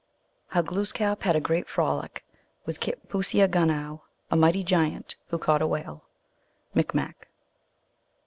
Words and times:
How 0.47 0.63
Glooskap 0.63 1.21
had 1.21 1.35
a 1.35 1.39
great 1.39 1.69
Frolic 1.69 2.25
ivith 2.67 2.79
Kitpooseagunow, 2.79 4.01
a 4.31 4.35
Mighty 4.35 4.63
Giant 4.63 5.15
who 5.27 5.37
caught 5.37 5.61
a 5.61 5.67
Whale. 5.67 6.03
(Micmac.) 6.73 7.27